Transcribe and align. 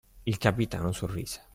Il 0.25 0.39
capitano 0.39 0.91
sorrise. 0.93 1.43